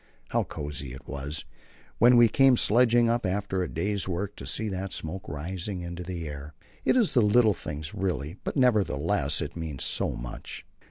[0.29, 1.45] How cosy it was,
[1.99, 6.01] when we came sledging up after the day's work, to see that smoke rising into
[6.01, 6.55] the air.
[6.83, 10.65] It is a little thing really, but nevertheless it means so much.